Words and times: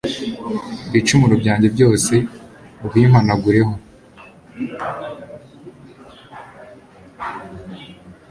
ibicumuro 0.87 1.33
byanjye 1.41 1.67
byose 1.75 2.13
ubimpanagureho 2.85 3.73